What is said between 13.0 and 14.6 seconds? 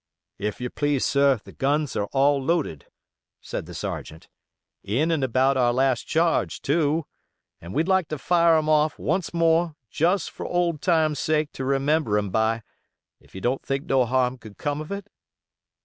if you don't think no harm could